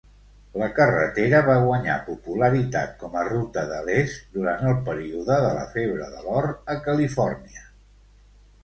La 0.59 0.67
carretera 0.77 1.41
va 1.49 1.57
guanyar 1.65 1.97
popularitat 2.07 2.95
com 3.03 3.19
a 3.21 3.27
ruta 3.29 3.67
de 3.75 3.83
l'est 3.91 4.19
durant 4.39 4.67
el 4.73 4.77
període 4.89 5.41
de 5.45 5.53
la 5.61 5.71
febre 5.77 6.11
de 6.17 6.27
l'or 6.29 6.53
a 6.77 6.81
Califòrnia. 6.91 7.67